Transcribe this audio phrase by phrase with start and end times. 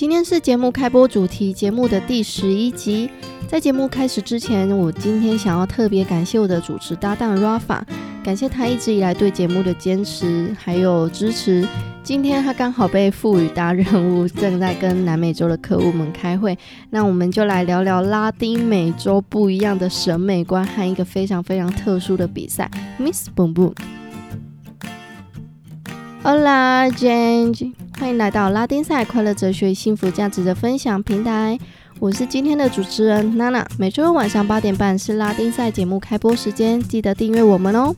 [0.00, 3.10] 今天是节目开播主题节目的第十一集。
[3.46, 7.82] 在节目开始之前，我今天想要特别感谢我的主持搭档 Rafa，
[8.24, 11.68] 感谢他一直以来对节目的坚持还有支持。
[12.02, 16.56] 今天他刚好被赋予大任务，正在跟南美洲的客户们开会，
[16.88, 23.74] 那我们就来聊聊拉丁美洲不一样的审美观和一个非常非常特殊的比赛 ——Miss Boom Boom。
[26.22, 31.58] Hola，Jane，欢迎来到拉丁赛快乐哲学幸福价值的分享平台。
[31.98, 33.64] 我是今天的主持人娜娜。
[33.78, 37.94] 每周晚上八点半是拉丁赛节目开播时间，记得订阅我们哦。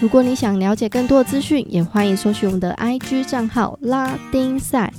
[0.00, 4.92] 如果你想了解更多资讯，也欢迎搜寻我们的 IG 账号“拉丁赛”，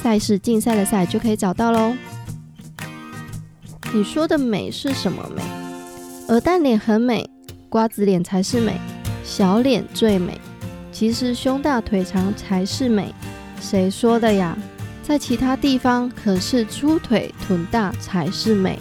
[0.00, 1.92] 赛事竞赛的赛就可以找到喽。
[3.92, 5.42] 你说的美是什么美？
[6.28, 7.28] 鹅蛋脸很美，
[7.68, 8.78] 瓜子脸才是美，
[9.24, 10.40] 小脸最美。
[10.92, 13.12] 其实胸大腿长才是美，
[13.60, 14.56] 谁说的呀？
[15.02, 18.78] 在其他地方可是粗腿臀大才是美。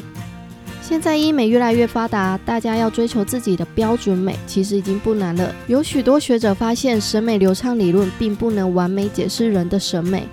[0.82, 5.54] 现在医美越来越发达，大家要追求自己的标准美，其实已经不难了。
[5.68, 10.28] 有许多学者发现，审美流畅理论并不能完美解释人的审美。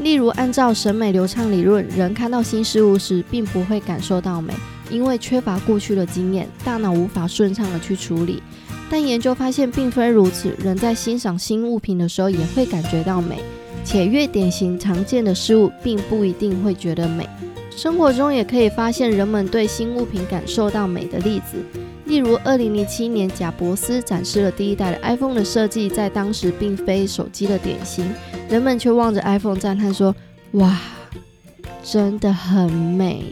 [0.00, 4.54] 例如，按照审美流畅理论，人看到新事物时，并不会感受到美，
[4.90, 8.42] 因为缺乏过去的经验，大脑无法顺畅的去处理。
[8.88, 13.42] 但研究发现，并非如此，人在欣赏新物品的时候，也会感觉到美，
[13.88, 17.26] 且越典型常见的事物，并不一定会觉得美。
[17.74, 21.56] 生活中也可以发现人们对新物品感受到美的例子，
[22.04, 28.12] 例如二零零七年贾伯斯展示了第一代的 iPhone 的设计，在当时并非手机的典型，
[28.50, 30.14] 人们却望着 iPhone 赞叹说
[30.52, 30.78] ：“哇，
[31.82, 33.24] 真的很美。”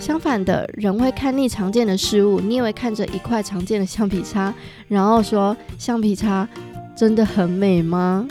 [0.00, 4.52] 相反的，人会看腻常见的事物，你以为看着一块常见的橡皮擦，
[4.88, 6.48] 然后说：“橡皮擦
[6.96, 8.26] 真的很美吗？”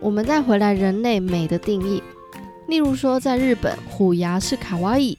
[0.00, 2.02] 我们再回来人类美的定义。
[2.66, 5.16] 例如说，在日本，虎牙是卡哇伊；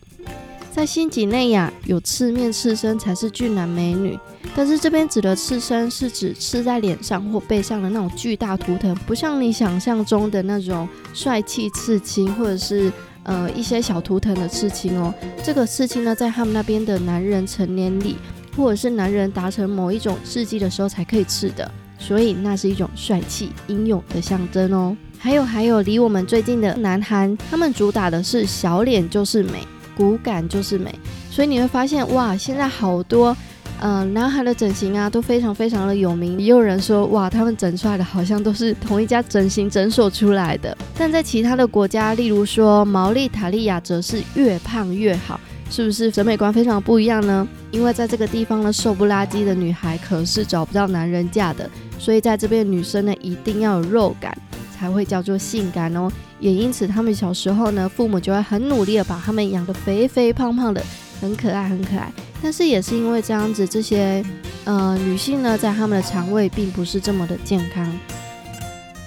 [0.72, 4.18] 在新几内亚，有刺面刺身才是俊男美女。
[4.56, 12.92] 但是这边指的刺身是指刺在脸上或背上的那种巨大图腾，不像你想象中的那种帅气刺青，或者是
[13.24, 15.14] 呃一些小图腾的刺青哦。
[15.44, 18.18] 这个刺青呢，在他们那边的男人成年礼，
[18.58, 21.70] 或者是男人达成某一种事迹的时候才可以刺的，
[22.02, 24.98] 所以那是一种帅气英勇的象征哦。
[25.18, 30.94] 还有还有，离我们最近的南韩，他们主打的是小脸就是美，骨感就是美，
[31.30, 33.38] 所以你会发现哇，现在好多
[33.82, 40.76] 嗯男孩的整形啊都非常非常的有名，也有人说哇，他们整出来的好像都是同一家整形诊所出来的。
[40.98, 45.40] 但在其他的国家，例如说毛利塔利亚，则是越胖越好，
[45.72, 47.48] 是不是审美观非常不一样呢？
[47.72, 51.68] 因为在这个地方呢，瘦不拉几的女孩可是找不到男人嫁的，
[51.98, 54.38] 所以在这边女生呢一定要有肉感。
[54.78, 60.84] 才会叫做性感哦，也因此他们小时候呢，父母就会很努力的把他们养得肥肥胖胖的，
[61.22, 62.12] 很可爱很可爱。
[62.42, 64.26] 但是也是因为这样子，这些
[64.64, 67.88] 呃女性呢，在他们的肠胃并不是这么的健康。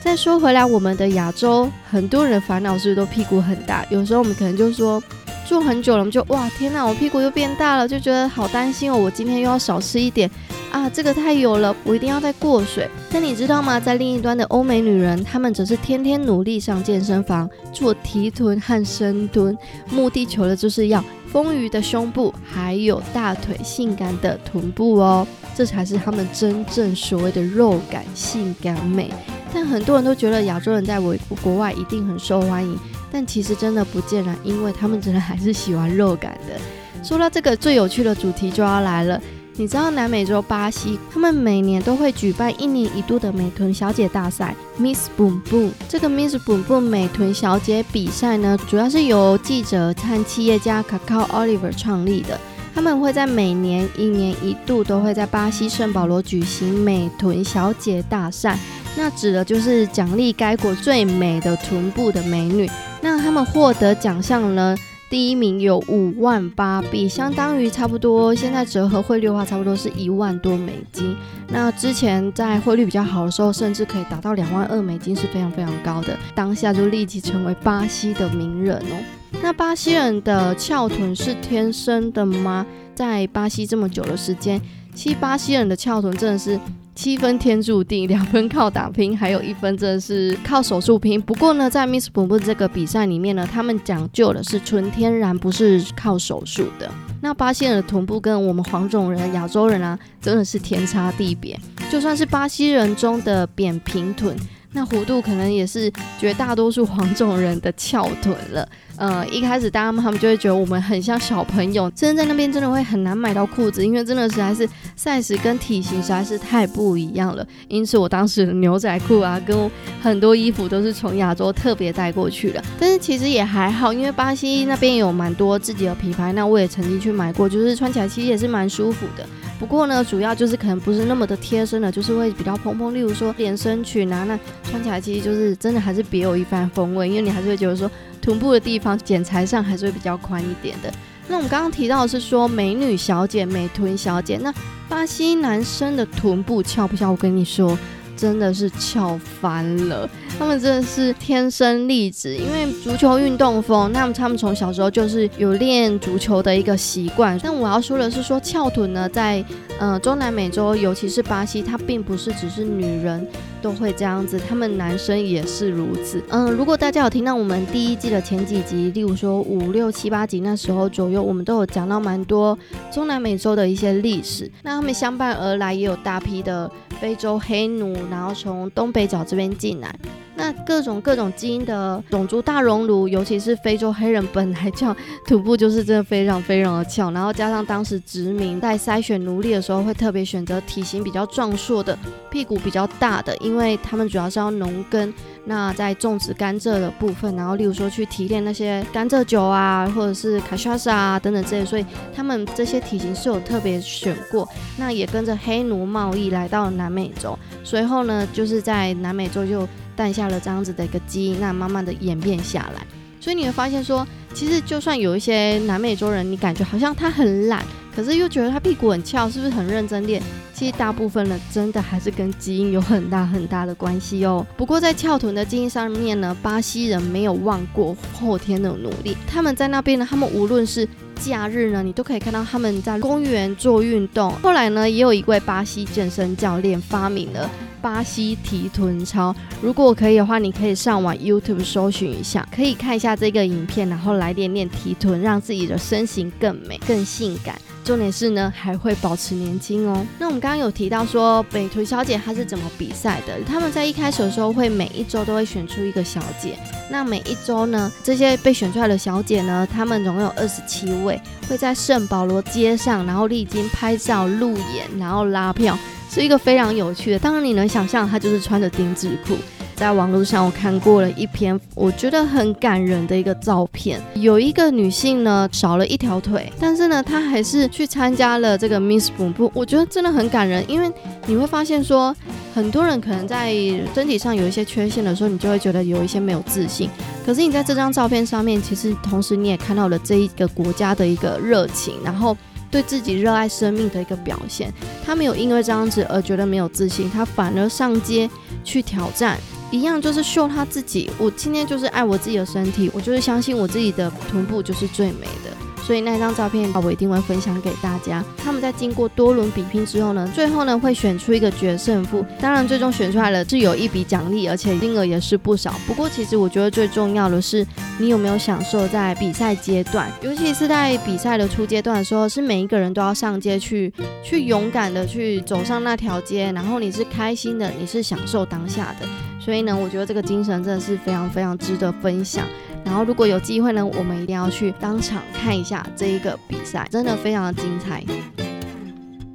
[0.01, 3.85] 再说回来，我们的亚洲很多人烦恼是不是都屁股很大？
[3.91, 5.03] 有时候我们可能就说
[5.47, 10.31] 坐很久了，我们就哇天哪，我屁股又变大了，就觉得好担心哦，我今天又要少吃一点。
[10.73, 12.91] 啊，这个太油了，我一定要再过水。
[13.13, 13.79] 但你知道吗？
[13.79, 19.57] 在另一端的欧美女人，她们则是天天努力上健身房做提臀和深蹲，
[19.91, 25.25] 目的求的就是要丰腴的胸部，还有大腿性感的臀部哦。
[25.55, 29.13] 这才是她们真正所谓的肉感性感美。
[29.53, 32.77] 但很多人都觉得亚洲人在国国外一定很受欢迎，
[33.15, 36.61] 但其实真的不尽然，因为他们真的还是喜欢肉感的。
[37.01, 39.21] 说到这个最有趣的主题就要来了。
[39.55, 45.71] 你知道南美洲巴西，他们每年都会举办一年一度的美臀小姐大赛，Miss Boom Boom。
[45.89, 52.37] 这个 Miss Boom Boom 美臀小姐比赛呢，主要是由记者和企业家 Cacao Oliver 创立的。
[52.75, 58.59] 他们会在每年一年一度都会在巴西圣保罗举行美臀小姐大赛，
[58.97, 62.71] 那指的就是奖励该国最美的臀部的美女。
[63.03, 64.77] 那他们获得奖项呢？
[65.11, 71.15] 第一名有五万八币，相当于差不多现在折合汇率的话，差不多是一万多美金。
[71.49, 76.19] 那之前在汇率比较好的时候，甚至可以达到两万二美金，是非常非常高的。
[76.35, 78.97] 当下就立即成为巴西的名人哦。
[79.43, 82.67] 那巴西人的翘臀是天生的吗？
[82.95, 84.61] 在巴西这么久的时间，
[84.95, 86.59] 其实巴西人的翘臀真的是。
[86.95, 91.21] 七分天注定，两分靠打拼，还有一分真的是靠手术拼。
[91.21, 96.91] 不过呢，在 Miss 普布这个比赛里面呢，他们讲究的是纯天然，不是靠手术的。
[97.21, 101.59] 那巴西人的臀部跟我们黄种人、亚洲人啊，真的是天差地别。
[101.91, 104.37] 就算是巴西人中的扁平臀，
[104.75, 108.69] 那弧度可能也是绝大多数黄种人的翘臀了。
[108.97, 117.45] 呃，一开始大家他们就会觉得我们很像小朋友，真的在那边真的会很难买到裤子，因为真的实在是 size 跟体型实在是太不一样了。
[117.69, 122.63] 因此我当时的牛仔裤啊，跟很多衣服都是从亚洲特别带过去的。
[122.79, 129.27] 但是其实也还好，因为巴西那边有蛮多自己的品牌，那我也曾经去买过，就是穿起来其实也是蛮舒服的。
[129.65, 132.95] 不过呢，主要就是可能不是那么的贴身的，就是会比较蓬蓬。
[132.95, 137.91] 例如说连身裙啊，那穿起来其实就是真的还是别有一番风味，因为你还是会觉得说。
[138.21, 140.91] 臀部的地方剪裁上还是会比较宽一点的。
[141.29, 144.53] 那我们刚刚提到的是说美女小姐、美臀小姐，那
[144.89, 147.11] 巴西男生的臀部翘不翘？
[147.11, 147.79] 我跟你说。
[148.17, 150.09] 真的是翘翻了，
[150.39, 157.39] 他们真的是天生丽质，因为足球运动风，那么他们从小时候就是有练足球的一个习惯。
[157.43, 159.45] 但我要说的是，说翘臀呢，在
[159.79, 163.27] 呃中南美洲，尤其是巴西，它并不是只是女人
[163.65, 166.23] 都会这样子，他们男生也是如此。
[166.29, 172.59] 嗯，如果大家有听到我们第一季的前几集，例如说五六七八集那时候左右，我们都有讲到蛮多
[172.93, 174.51] 中南美洲的一些历史。
[174.63, 176.71] 那他们相伴而来，也有大批的。
[177.01, 179.95] 非洲黑奴，然后从东北角这边进来，
[180.37, 184.95] 那各种各种基因的种族大熔炉，尤其是非洲黑人本来翘，
[185.27, 191.99] 臀部就是真的非常非常的翘，然后加上当时殖民在筛选奴隶的时候，会特别选择体型比较壮硕的、
[192.31, 195.15] 屁股比较大的，因因为他们主要是要农耕。
[195.45, 201.87] 那在种植甘蔗的部分，然后例如说去提炼那些甘蔗酒啊，或者是卡莎莎啊等等这些，所以
[202.17, 204.49] 他们这些体型是有特别选过。
[204.77, 212.85] 那也跟着黑奴贸易来到南美洲，随后呢，就是在南美洲就诞下了这样子的一个基因，那慢慢的演变下来。
[213.21, 214.05] 所以你会发现说，
[214.35, 217.63] 其实就算有一些南美洲人，你感觉好像他很懒。
[217.95, 220.23] 可是又觉得他屁股很翘，是不是很认真练？
[220.53, 224.47] 其实大部分人，真的还是跟基因有很大很大的关系哦。
[224.57, 229.17] 不过在翘臀的基因上面呢，巴西人没有忘过后天的努力。
[229.27, 230.89] 他们在那边呢，他们无论是
[231.21, 234.31] 假日呢，你都可以看到他们在公园做运动。
[234.43, 237.51] 后来呢，也有一位巴西健身教练发明了
[237.85, 239.37] 巴西提臀操。
[239.61, 247.61] 如果可以的话，你可以上网 YouTube 搜寻一下，可以看一下这个影片，然后来练练提臀，让自己的身形更美、更性感。
[247.85, 250.07] 重点是呢，还会保持年轻哦。
[250.19, 253.39] 那我们刚刚有提到说，美图小姐她是怎么比赛的？
[253.47, 256.59] 他们在一开始的时候会每一周都会选出一个小姐。
[256.91, 265.79] 那每一周呢，这些被选出来的小姐呢，她们总共有二十七位，会在圣保罗街上，然后历经拍照、路演，然后拉票，
[266.15, 267.19] 是一个非常有趣的。
[267.19, 269.35] 当然你能想象，她就是穿着丁字裤。
[269.75, 280.89] 在网络上，我看过了一篇我觉得很感人的一个照片，有一个女性呢少了一条腿，但是呢她还是去参加了这个 Miss 瀑布，我觉得真的很感人，因为
[281.27, 282.15] 你会发现说，
[282.55, 283.53] 很多人可能在
[283.93, 286.89] 身体上有一些缺陷的时候，你就会觉得有一些没有自信，
[287.27, 292.37] 可是你在这张照片上面，其实同时你也看到了这一个国家的一个热情，然后
[292.75, 294.75] 对自己热爱生命的一个表现，
[295.07, 298.29] 他没有因为这样子而觉得没有自信，他反而上街
[298.65, 299.39] 去挑战。
[299.71, 305.54] 一样就是秀他自己，我今天就是爱我自己的身体，我就是相信我自己的臀部就是最美的。
[305.87, 308.25] 所以那张照片我一定会分享给大家。
[308.39, 312.25] 他们在经过多轮比拼之后呢，最后呢会选出一个决胜负。
[312.41, 315.75] 当然，最终选出来了是有一笔奖励，而且金额也是不少。
[315.87, 317.67] 不过，其实我觉得最重要的是，
[317.99, 329.07] 你有没有享受在比赛阶段，尤其是在比赛的初阶段的时候，是每一个人都要上街去，去勇敢的去走上那条街，然后你是开心的，你是享受当下的。
[329.39, 332.47] 所以呢，我觉得这个精神真的是非常非常值得分享。
[332.85, 338.05] 然后，如果有机会呢，我们一定要去当场看一下这一个比赛，真的非常的精彩。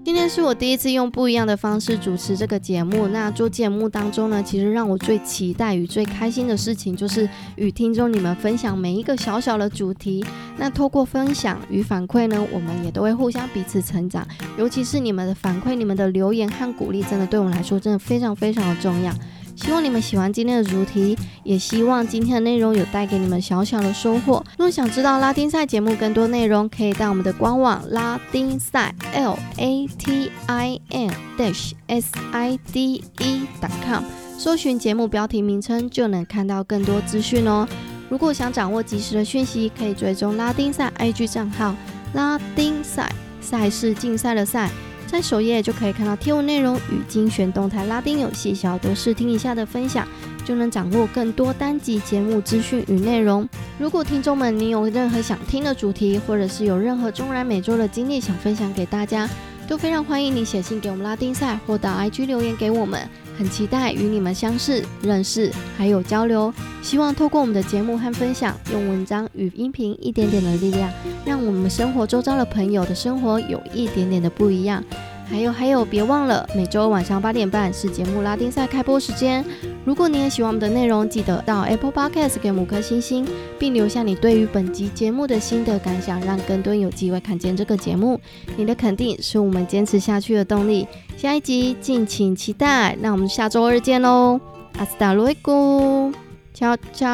[0.05, 3.07] 今天是我第一次用不一样的方式主持这个节目。
[3.09, 10.25] 那做节目当中呢，其实让我最期待与最开心的事情，就是与听众你们分享每一个小小的主题。
[10.57, 14.27] 那透过分享与反馈呢，我们也都会互相彼此成长。
[14.57, 19.13] 尤其是你们的反馈、你们的留言和鼓励，真的对我们来说，真的非常非常的重要。
[19.61, 24.41] 希望你们喜欢今天的主题，也希望今天的内容有带给你们小小的收获。
[24.57, 34.03] 若想知道拉丁赛节目更多内容，可以到我们的官网拉丁赛 L A T I N dash S I D E dot com，
[34.37, 37.67] 搜寻节目标题名称就能看到更多资讯哦。
[38.07, 41.75] 如果想掌握及时的讯息，可以追踪拉丁赛 IG 账号
[42.13, 44.69] 拉丁赛赛事竞赛的赛。
[45.11, 50.07] 在首页就可以看到贴文内容与精选动态拉丁游戏小多试听一下的分享，
[50.45, 53.49] 就能掌握更多单集节目资讯与内容。
[53.79, 59.27] 如果听众们你有任何想听的主题，或者是有任何中南美洲的经历想分享给大家，
[59.67, 63.09] 都非常欢迎你写信给我们拉丁赛，或到 IG 留言给我们。
[63.39, 66.53] 很期待与你们相识、认识，还有交流。
[66.81, 70.91] 希望透过我们的节目和分享，用文章与音频一点点的力量，
[71.25, 74.83] 让我们生活周遭的朋友的生活有一点点的不一样。
[75.25, 79.45] 还有还有，别忘了每周晚上八点半是节目拉丁赛开播时间。
[79.89, 83.27] 如果你也喜欢我们的内容，记得到 Apple Podcast 给五颗星星，
[83.57, 88.21] 并留下你对于本集节目的心得感想，让更多人有机会看见这个节目。
[88.55, 90.87] 你的肯定是我们坚持下去的动力。
[91.17, 94.39] 下一集敬请期待，那我们下周二见喽！
[94.77, 96.11] 阿斯达罗伊古，
[96.53, 97.07] 悄悄。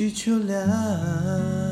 [0.00, 1.69] 去求了。